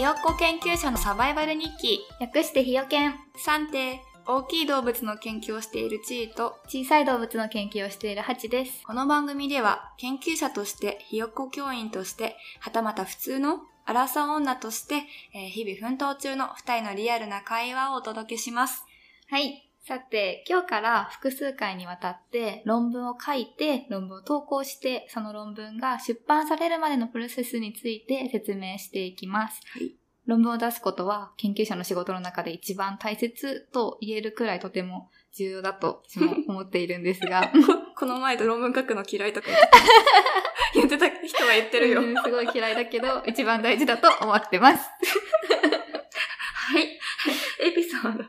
[0.00, 2.00] ひよっこ研究者のサバイバル日記。
[2.22, 3.16] 略してひよけん。
[3.44, 8.82] 3点、大きい動物の研究をしているチーと、小さい動物の研究をしているハチです。
[8.86, 15.02] この番組では、研究者として、ひよっこ教員として、はたまた普通のアラサー女として、
[15.34, 18.86] えー日々奮闘中の二人のリアルな会話をお届けします。
[19.28, 19.69] はい。
[19.90, 29.60] さて、今日から複数回にわたって論文を書いて、論文を投稿して、その論文が出版されるまでのプロセスについて説明していきます。
[29.72, 29.96] はい。
[30.26, 37.50] 論文を出すことは研究者の仕事の中で一番大切と言えるくらいとても重要だと私も思っているんですが、
[37.98, 39.48] この前と論文書くの嫌いとか
[40.72, 41.98] 言ってた人は言ってるよ。
[42.00, 44.88] うんすごい嫌いだけど、一番大事だと思ってます。
[46.70, 47.00] はい。
[47.58, 48.24] エピソード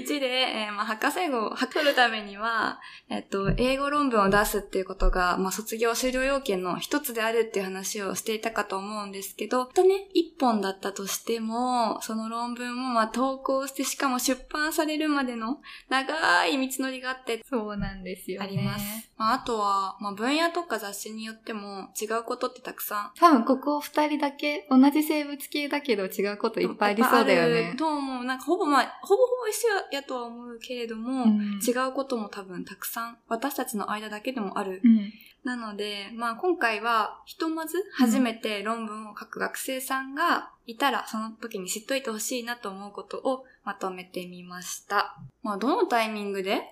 [0.00, 15.58] 1で、えーまあ、博士号を取るためには、えっと、英語論文を出すっていうことが、まあ、卒業終了要件の一つであるっていう話をしていたかと思うんですけど、とね、一本だったとしても、その論文もまあ、投稿して、しかも出版されるまでの
[15.88, 18.46] 長い道のりがあって、そうなんですよね。
[18.46, 19.10] あります。
[19.18, 27.76] まあ、あとは、まあ、分野とか雑誌によっても違うことってたくさん多分ここ二人だけ同じ生物系だけど違うこといっぱいありそうだよあねる。
[27.76, 28.24] と思う。
[28.24, 34.80] なんかほぼまあ、ほぼほぼ一緒やとは思うけれども、うん違うことも多分たくさん、私たちの間だけでもある。
[34.84, 35.12] うん。
[35.44, 45.16] なので、まあ今回は、ひとまず初めて論文を書く学生さんがいたら、その時に知っといてほしいなと思うことをまとめてみました。
[45.42, 46.62] まあどのタイミングで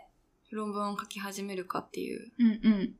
[0.51, 2.33] 論文を書き始めるかっていう？
[2.39, 2.95] うんうん。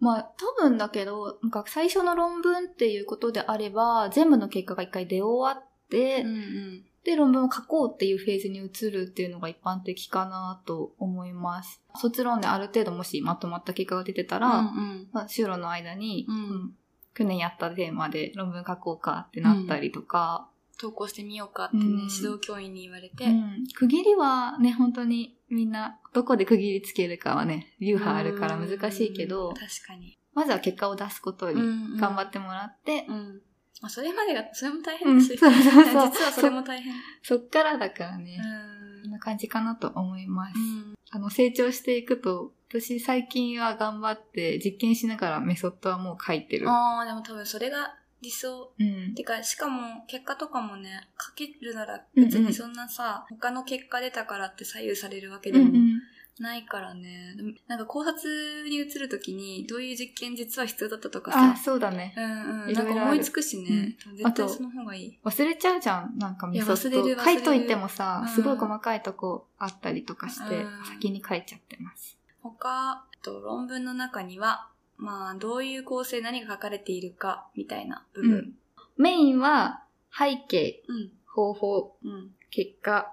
[0.00, 11.82] まあ、多分だけど、なんか最初の論文っていうことであれば、全部の結果が一回出終わって、んで、論文を書こうっていうフェーズに移るっていうのが一般的かなと思います。
[11.96, 15.08] 卒論である程度もしまとまった結果が出てたら、うんうん。
[15.12, 16.74] まあ、修論の間に、うんうん
[17.12, 23.24] 去年やったテーマで論文書こうかってなったりとか、投稿してみようかってね、うん指導教員に言われて。
[23.24, 30.18] うん区切りはね、本当にみんな、どこで区切りつけるかはね、流派あるから難しいけどうん、確かに。
[30.32, 31.60] まずは結果を出すことに
[31.98, 33.16] 頑張ってもらって、うん。
[33.16, 33.40] ま
[33.82, 35.38] あ、それまでが、それも大うん変だし。
[35.38, 36.94] そうそうそう 実はそれも大変。
[37.22, 40.58] そっからだからね、うんこんな感じかなと思います。
[40.58, 46.70] うんあの、成長していくと、私最近は頑張って実験しながらメソッドはもう書いてる。
[46.70, 48.72] ああ、でも多分それが理想。
[48.78, 49.14] うん。
[49.16, 56.00] てか、しかも結果とかもね、書けるならうんうん別にそんなさ、他の結果出たからって左右されるわけでもうんうん。
[56.38, 57.34] ないからね。
[57.66, 62.14] なんか考察に移るときに、どういう実験実は必要だったとかあ、さ、そうだね。
[62.16, 62.70] うんうん。
[62.70, 63.96] いろいろあるなんか思いつくしね。
[64.06, 65.18] あ絶対とその方がいい。
[65.24, 66.18] 忘れちゃうじゃん。
[66.18, 66.88] なんかメソッド。
[66.88, 72.16] いや忘れる書いといてもさ、うんすごい細かいとこあったりとかしてうん、先に書いちゃってます。
[72.42, 78.54] 他、あと論文の中には、まあ、どういう構成、何が書かれているか、みたいな部分。
[78.96, 79.84] メインは、
[80.16, 81.12] 背景、うん。
[81.26, 82.30] 方法、うん。
[82.50, 83.12] 結果、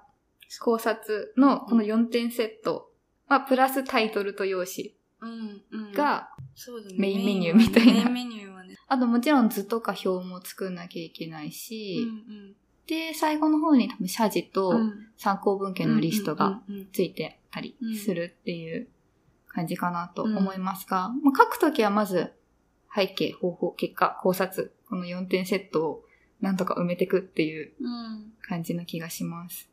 [0.60, 2.87] 考察のこの4点セット、
[3.28, 5.62] まあ、プラスタイトルと用紙うん。
[5.70, 6.30] うん、が。
[6.96, 8.76] メインメニューみたいなメインメニューはね。
[8.88, 12.56] あともちろん図とか表も作んなきゃいけないし、うん
[12.86, 14.46] で、最後の方に多分謝辞うん。
[14.50, 18.88] とうん参考文献のリストがうんうんうんついてたりするっていう
[19.48, 22.32] 感じかなと思いますが、まあ、書くときはまず
[22.94, 26.04] 背景、方法、結果、考察、この4点セットを
[26.40, 28.32] なんとか埋めていくっていううん。
[28.40, 29.68] 感じな気がします。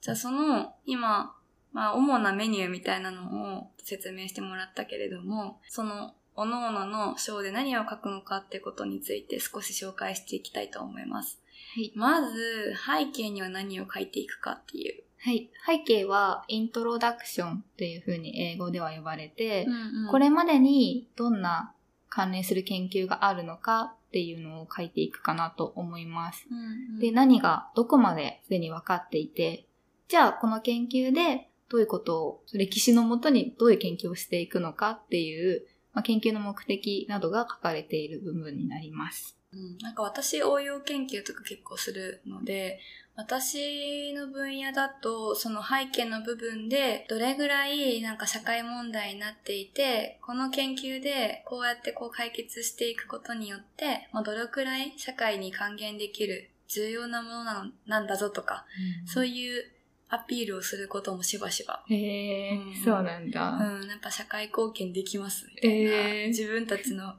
[0.00, 1.34] じゃあその、今、
[1.72, 11.38] まあ、主なメニューみたいなのを説明してもらったけれども、その、各々の章で何を書くのかってことについて少し紹介していきたいと思います。
[11.74, 11.92] はい。
[11.94, 15.02] まず、背景には何を書いていくかっていう。
[15.22, 15.50] はい。
[15.66, 21.74] 背景はイントロダクションっていう風に英語では呼ばれて、んこれまでにどんな
[22.08, 26.46] 関連する研究があるのかっていうのを書いていくかなと思います。
[26.50, 29.66] うんうんで、何がどこまですでに分かっていて、
[30.08, 39.36] じゃあこの研究でどういうことを、歴史のもとにどういう研究をしていくのかっていう、まあ、研究の目的などが書かれている部分になります。
[39.52, 42.78] うんなんか私応用研究とか結構するので、
[43.16, 58.64] 私の分野だと、その背景の部分で、どれぐらいなんか社会問題になっていて、この研究でこうやってこう解決していくことによって、まあ、どれくらい社会に還元できる重要なものなのなんだぞとか、
[59.04, 59.64] そういう
[60.10, 61.84] アピールをすることもしばしば。
[61.88, 63.52] へー、うんそうなんだ。
[63.52, 65.76] うん、やっぱ社会貢献できますみたいな。
[65.76, 67.14] えー自分たちの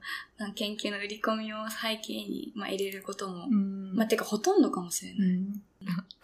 [0.55, 5.29] 研究の売り込みを背景に、まあ、入れることもうんまあ、てかほとんどかもしれない。
[5.29, 5.61] うん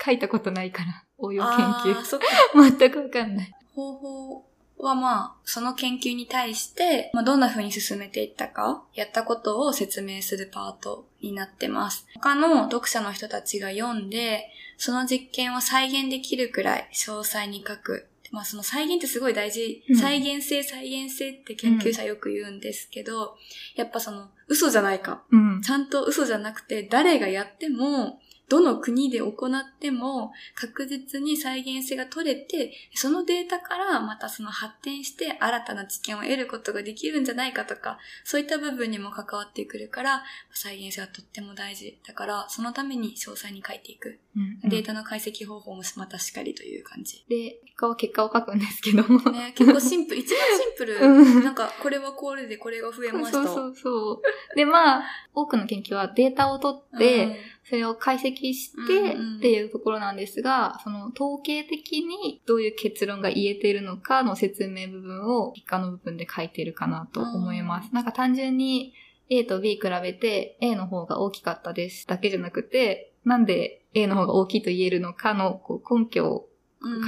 [0.03, 1.57] 書いたことないから、応用研
[1.95, 2.03] 究。
[2.03, 2.25] そっか。
[2.77, 3.51] 全くわかんない。
[3.73, 4.45] 方法
[4.77, 12.05] はまあ、その研究に対して、まあ、どんな風に進めていったか、やったことを説明するパートになってます。
[12.15, 18.07] 他の読者の人たちが読んで、その実験を再現できるくらい詳細に書く。
[18.31, 19.83] まあその再現ってすごい大事。
[19.89, 23.29] うん、再現性、再現性って研究者よく言うんですけど、うん、
[23.75, 25.61] やっぱその嘘じゃないか、うん。
[25.61, 40.23] ちゃんと嘘じゃなくて誰がやってもどの国で行っても確実に再現性が取れて、そのデータからまたその発展して新たな知見を得ることができるんじゃないかとか、そういった部分にも関わってくるから、
[40.53, 41.99] 再現性はとっても大事。
[42.07, 44.19] だから、そのために詳細に書いていく。
[44.35, 47.25] うんうん、データの解析方法もまたしっかりという感じ。
[47.27, 49.19] で、結果は結果を書くんですけども。
[49.31, 50.19] ね、結構シンプル。
[50.21, 50.99] 一番シンプル。
[51.43, 53.31] なんか、これはこれでこれが増えました。
[53.31, 54.55] そうそうそう。
[54.55, 55.03] で、まあ、
[55.33, 57.35] 多くの研究はデータを取って、うん
[57.69, 67.93] それを解析してっていうところなんですが、その統計的にどういう結論が言えているのかの説明部分を結果の部分で書いてるかなと思います。
[67.93, 68.93] なんか単純に
[69.29, 72.07] A と B 比べて A の方が大きかったです。
[72.07, 76.47] だけじゃなくて、なんで A の方が大きいと言えるのかのこう根拠を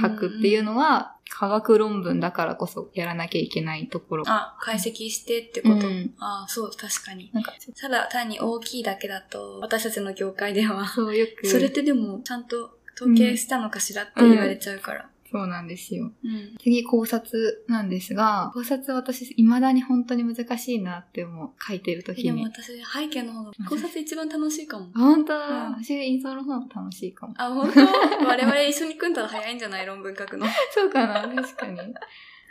[0.00, 4.24] 書くっていうのは、科学論文だからこそやらなきゃいけないところ。
[4.26, 5.86] あ、解析してってこと？
[5.86, 7.30] うん、あそう、確かに。
[7.32, 11.46] なんか、ただ単に大きいだけだと、私たちの業界では、そうよく。
[11.46, 15.08] それってでも、ちゃんと統計したのかしらって言われちゃうから。
[15.30, 16.12] そうなんですよ。
[16.24, 21.50] うん、次、考察なんですが、考察私、未だに本当に難しいなって思う。
[21.62, 22.24] 書いてる時に。
[22.24, 24.90] でも私、背景の方が、考察一番楽しいかも。
[24.94, 25.40] 本当、うん、
[25.74, 27.34] 私、インソーの方が楽しいかも。
[27.38, 27.80] あ、本当？
[28.26, 29.86] 我々一緒に組んだら早いんじゃない？
[29.86, 30.46] 論文書くの。
[30.74, 31.28] そうかな？
[31.42, 31.78] 確かに。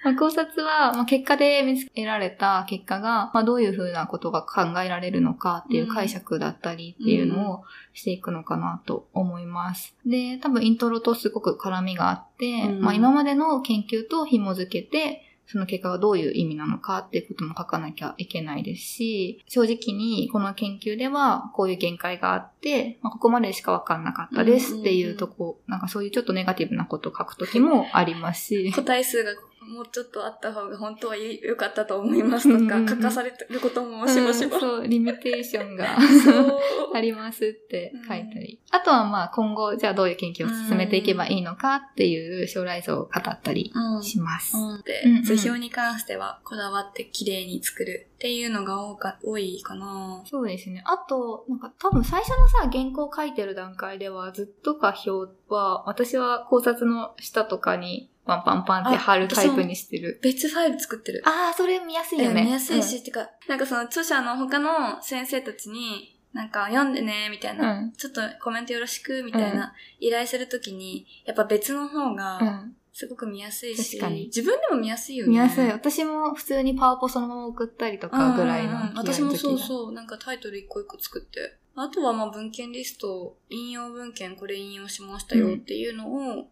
[0.04, 7.64] まあ、考察は、まあ、結果で見つけられた結果が、まあ、どういうふうなことが考えられるのかっていう解釈だったりっていうのを
[7.94, 9.96] していくのかなと思います。
[10.06, 28.72] で、多分イントロとすごく絡みがあって、うん、まあ、今までの研究と紐づけて、その結果がどういう意味なのかっていうことも書かなきゃいけないですし、正直にこの研究ではこういう限界があって、まあ、ここまでしかわかんなかったですっていうとこ、なんかそういうちょっとネガティブなことを書くときもありますし。
[28.76, 35.98] 個体数がもうちょっとあった方が本当は良かったと思いますとか、書かされてることもしばしば、そう、リミテーションが
[36.94, 38.60] ありますって書いたり。
[38.72, 44.56] あとはまあ今後、じゃあどういう研究を進めていけばいいのかっていう将来像を語ったりします。
[44.84, 50.22] で、図表に関してはこだわって綺麗に作るっていうのが多か多いかな。
[50.26, 50.84] そうですね。
[50.86, 60.20] あと、なんか多分最初のさ、原稿を書いてる段階ではずっとか表は、私は考察の下とかにパンパンパンって貼るタイプにしてる。
[60.22, 61.24] 別ファイル作ってる。
[61.26, 62.44] ああ、それ見やすいよね。
[62.44, 72.66] 見やすいし、うん、てか、なんかその著者の他の先生たちに、なんか読んでね、みたいな、うん、ちょっとコメントよろしく、みたいな依頼するときに、やっぱ別の方が、
[73.00, 75.30] すごく見やすいし、確かに自分でも見やすいよね。
[75.30, 75.72] 見やすい。
[75.72, 79.94] 私も普通にパワポそのまま送ったりとかぐらいの、うんうん、私もそうそう。
[79.94, 81.56] なんかタイトル一個一個作って。
[81.76, 86.10] あとはまあ文献リスト、引用文献これ引用しましたよっていうの
[86.42, 86.50] を、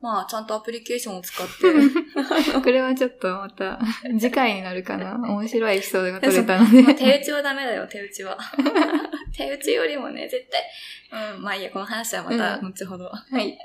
[0.00, 1.52] まあ、ちゃんとアプリケーションを使って。
[2.62, 3.80] これはちょっとまた、
[4.20, 5.16] 次回になるかな。
[5.28, 6.94] 面白いエピソードが取れたので。
[6.94, 8.38] 手打ちはダメだよ、手打ちは。
[9.36, 10.46] 手打ちよりもね、絶
[11.10, 11.34] 対。
[11.34, 13.10] うん、まあいいや、この話はまた後ほど。
[13.32, 13.58] うん、はい。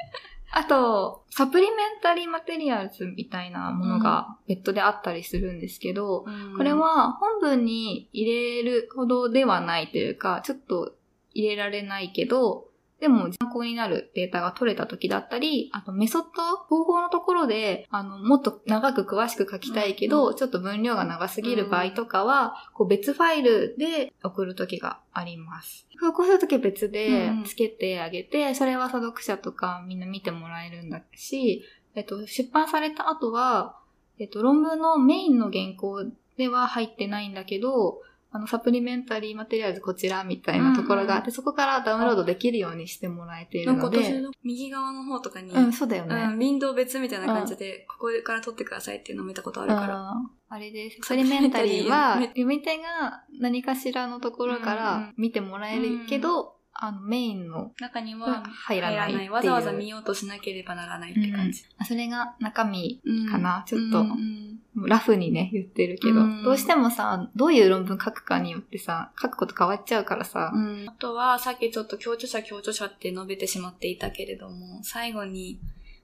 [0.55, 10.93] あと、サプリメンタリーマテリアルズみたいなものが別途であったりするんですけど、うん、これは本文に入れるほどではないというか、ちょっと
[11.33, 12.67] 入れられないけど、
[13.03, 25.85] でも参考になるデータが取れた時だったり、あとメソッド、方法のところで、あの、もっと長く詳しく書きたいけど、うん、ちょっと分量が長すぎる場合とかは、こう別ファイルで送る時があります。
[26.15, 31.61] こうするときは別でつけてあげて、それは所読者とかみんな見てもらえるんだし、
[31.95, 33.75] えっと、出版された後は、
[34.17, 36.05] えっと、論文のメインの原稿
[36.37, 37.99] では入ってないんだけど、
[38.35, 43.97] あの、サプリメンタリーマテリアルズこちらみたいなところがあって、うんうん、そこからダウンロードできるようにしてもらえているので。
[43.97, 46.15] なんか私の右側の方とかに、うん、そうだよね。
[46.15, 50.13] うん、ウィンドウ別みたいな感じで、ここから撮ってくださいっていうのを見たことあるから。
[50.49, 50.97] あれです。
[51.03, 59.29] サプリメンタリーは、読み手が何かしらのところから見てもらえるけど、あの、メインの中には入らないない。
[59.29, 61.63] わざわざ見ようとしなければならないって感じ。
[61.79, 62.99] うん、それが中身
[63.29, 70.51] かな、うん、ちょっと、うん、ラフにね、言ってるけど、どうしてもさ、どういう論文書くかによってさ、書くこと変わっちゃうからさ。
[70.53, 75.59] あとは、さっきちょっと強著者強著者って述べてしまっていたけれども、最後に、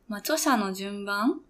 [0.08, 1.42] まあ、著者の順番。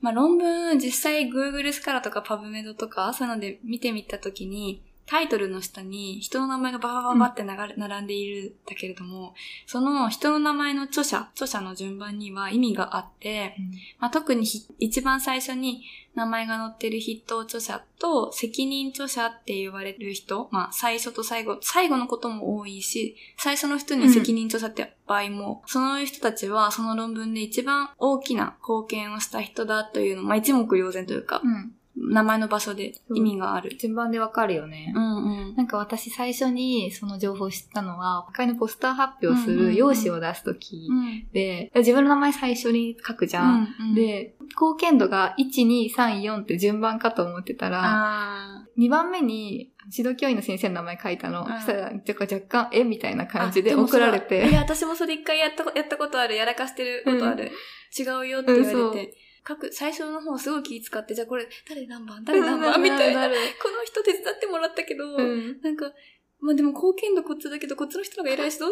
[0.00, 9.34] まあ、論文、実際 Google スカラとか PubMed とか、そういうので見てみたときに、タイトルの下に人の名前がババババって流れ、並んでいるんだけれども、
[9.66, 13.54] その人の名前の著者、著者の順番には意味があって、
[13.98, 15.82] まあ、特にひ一番最初に
[16.14, 31.74] 名前が載ってる筆頭著者と責任著者って言われる人、まあ最初と最後、最後のことも多いし、最初の人に責任著者って場合も、その人たちはその論文で一番大きな貢献をした人だというの、まあ一目瞭然というか、うん。
[31.94, 33.76] 名前の場所で意味がある。
[33.78, 34.92] 順番でわかるよね。
[34.94, 35.56] うんうん。
[35.56, 41.28] なんか私最初にその情報を知ったのは、赤いのポスター発表すうんうんうんる用紙を出すときうん。
[41.32, 43.74] で、自分の名前最初に書くじゃん。
[43.80, 51.44] うんうん、で、貢献度が1、2、3、4って順番かと思ってたら、あ2番目に指導教員の先生の名前書いたの。
[51.44, 54.54] うんそしたら、若干、えみたいなー感じで送られそうだいて。
[54.54, 56.36] や、私もそれ一回やったこ、やったことある。
[56.36, 57.50] やらかしてることある。
[57.96, 59.14] 違うよって言われて。
[59.46, 63.22] 書く、最初の方すごい気使って、じゃあこれ、誰何番誰何番みたいな。
[63.28, 63.34] こる。
[63.34, 65.60] の人手伝ってもらったけど、うん。
[65.62, 65.92] なんか、
[66.40, 68.68] まあでも貢献度こっちだけど、こっちの人の方が偉い人、あ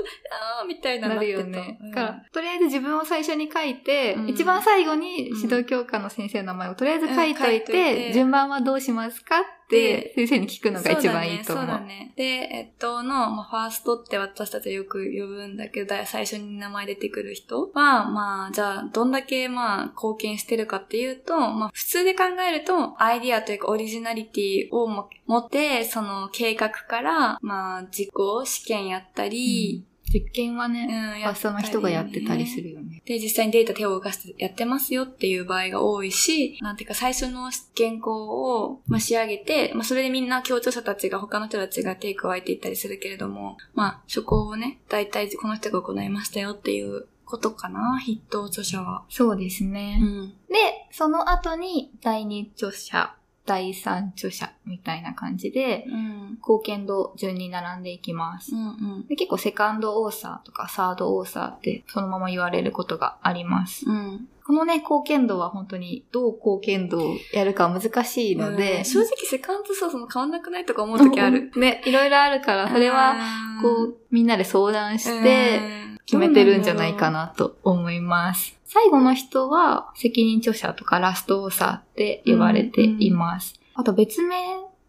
[0.65, 1.21] ーみたいなな。
[1.21, 1.79] るよね。
[1.81, 11.67] うんだから、とりあえず自分を最初に書いて、うん一番最後に指導教科の先生の名前をとりあえず書いというん書いて、て順番はどうしますかって先生に聞くのが一番いいと思う。
[11.67, 11.87] そうだね。
[11.87, 30.87] そうだねで、えっと、の、まあ、ファーストって私たちはよく呼ぶんだけど、だ最初に名前出てくる人は、まあ、じゃあ、どんだけ、まあ、貢献してるかっていうと、まあ、普通で考えると、アイディアというか、オリジナリティをも持って、その計画から、まあ、実行、試験やったり、実験はうん、ね、
[31.23, 33.01] ファーストの人がやってたりするよね。
[33.05, 49.05] で、実際にデータ手を動かしてやってますよっていう場合が多いし、なんていうか最初の原稿を、まあ、仕上げて、まあ、それでみんな協調者たちが他の人たちが手加えていったりするけれども、まあ、初稿をね、大体この人が行いましたよっていうことかな、筆頭著者は。
[49.09, 50.01] そうですね。
[50.03, 50.29] うん。
[50.49, 50.57] で、
[50.91, 53.15] その後に第二著者、
[53.47, 56.31] 第三著者みたいな感じで、うん。
[56.41, 58.59] 貢献度順に並んでいきますう。
[58.59, 58.71] んう
[59.05, 59.07] ん。
[59.09, 63.89] で結構セカンドオーサーとかサードオーサーってそのまま言われることがあります。
[63.89, 64.29] うん。
[64.51, 71.53] このね、貢献度は本当にどう貢献度をやるかは難しいのうで、ん正直セカンドソースも変わんなくないとか思う時ある。
[71.57, 73.17] ね、いろいろあるから、それは、
[73.63, 75.61] こう、みんなで相談して、
[76.05, 78.60] 決めてるんじゃないかなと思います。
[78.73, 83.59] 最後の人は責任著者とかラストオーサーって呼ばれています。
[83.75, 84.37] あと別名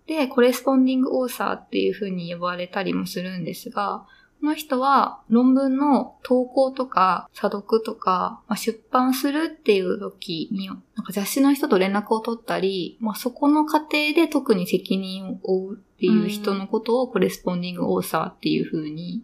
[0.06, 4.06] でコレスポンディングオーサーっていう風に呼ばれたりもするんですが、
[4.40, 19.24] この人は論文の投稿とか査読とか、まあ、出版するっていう時に、なんか雑誌の人と連絡を取ったり、まあ、そこの過程で特に責任を負うっていう人のことをコレスポンディングオーサーっていう風に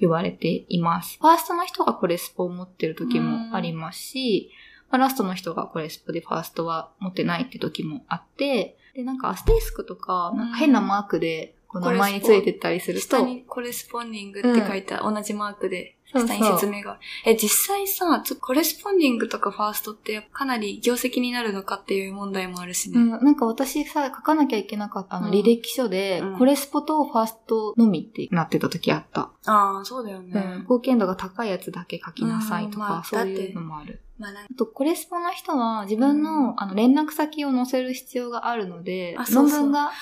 [0.00, 1.18] 言われています。
[1.20, 4.50] ファーストの人がコレスポを持ってる時もありますし、
[4.90, 17.00] まあ、ラストの人がコレスポでファーストは持ってないって時もあって、で、なんかアステリスクとか、なんか変なマークで、この名前についてったりすると、下にコレスポンディングって書いた、同じマークで、そうそう下に説明がある。
[17.24, 23.00] え、実際さ、ちょっとコレスポンディングとかファーストってかなり業績になるのかっていう問題もあるしね。
[23.00, 29.30] うん、なんか私さ、書かなきゃいけなかったあのうん履歴書で、うんコレスポとファーストのみってなってた時あった。
[29.46, 30.56] ああ、そうだようん、ね。
[30.62, 34.02] 貢献度が高いやつだけ書きなさいとか、うんまあそういうのもある。
[34.18, 39.92] まああと、コレスポの人は自分の,、うんあの連絡先を載せる必要があるので、論文が、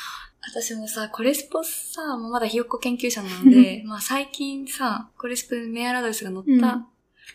[0.51, 6.87] 私もさ、コレスポさ、まだひよっこ研究者なので、まあ最近さ、コレスポにメールアドレスが載ったうん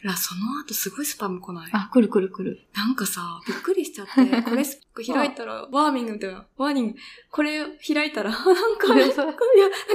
[0.03, 1.69] ら、その後すごいスパム来ない？
[1.71, 2.59] あ、来る来る来る。
[2.75, 6.95] なんかさ、びっくりしちゃって、コレスポ開いたら、ワーミングみたいな、ワーニング、
[7.31, 8.43] これ開いたら、 なん
[8.77, 9.07] か、いや、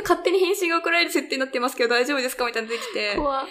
[0.03, 2.47] 勝手に返信が送られる設定になってますけど大丈夫ですか？
[2.47, 3.17] みたいなのできて。
[3.17, 3.43] 怖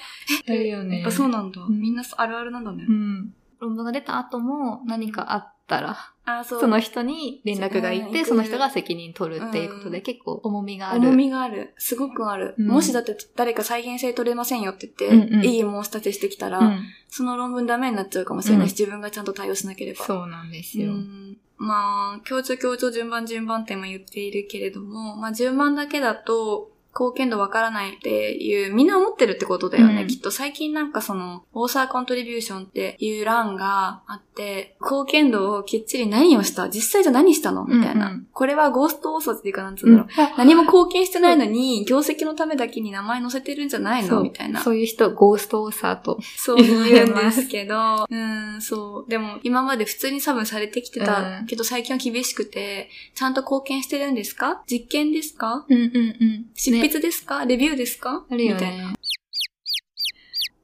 [0.47, 0.57] い。
[0.57, 1.01] るよね。
[1.01, 1.61] やっぱそうなんだ。
[1.61, 2.91] うんみんなあるあるなんだねう。
[2.91, 3.33] ん。
[3.59, 10.99] 論文が出た後も何かあったら、あ、そその人に連絡がいって、うんその人が責任取るっていうことで、うん結構重みがある。
[10.99, 11.73] 重みがある。
[11.77, 12.55] すごくある。
[12.57, 16.79] うんもしだって誰か再現性取れませんよって言って、うんうん異議申し立てしてきたら、うん。
[17.09, 20.03] その論文ダメになっちゃうかもしれないし、うん自分がちゃんと対応しなければ。
[20.05, 20.91] そうなんですうよ。
[20.91, 30.31] んまあ、強調強調順番順番って今言っているけれども、まあ順番だけだと、貢献度わからないっていう、みんな思ってるってことだよね、うんきっと。
[30.31, 36.69] 最近なんかその、オーサーコントリビューションっていう欄があって、貢献度をきっちり何をした？
[36.69, 37.65] 実際じゃ何したの？
[37.65, 40.07] みたいな、うんうんこれはゴーストオーサーっていうかなんつうんだろう。
[40.37, 44.21] 何も貢献してないのに、業績のためだけに名前載せてるんじゃないの？
[44.21, 44.61] みたいな。
[44.61, 46.19] そういう人、ゴーストオーサーと。
[46.35, 46.77] そう言
[47.07, 49.09] うんですけど、 うん、そう。
[49.09, 54.61] でも、今まで普通に多分されてきてたうんけど、最近は厳しくて、ちゃんと貢献してるんですか？
[54.69, 55.65] 実験ですか？
[55.67, 56.45] うんうんうん。
[56.53, 58.25] 執筆ですか、レビューですか？
[58.29, 58.55] あるよ。
[58.55, 58.95] ね。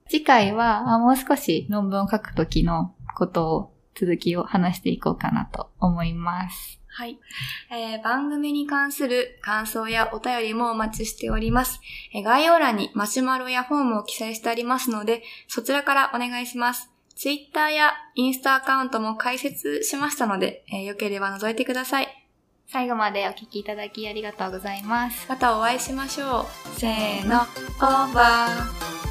[0.10, 6.80] 次回は、あもう少し論文を書くときのことを、続きを話していこうかなと思います。
[6.88, 7.20] はい、
[7.72, 11.80] えー番組に関する感想やお便りもお待ちしております。
[12.14, 16.90] えー概要欄にマシュマロやフォームを記載してありますので、そちらからお願いします。
[17.16, 22.23] ツイッターやインスタアカウントも開設しましたので、えーよければ覗いてください。
[22.68, 25.28] 最後までお聞きいただきありがとうございます。
[25.30, 26.80] またお会いしましょう。
[26.80, 29.03] せーの、オーバー。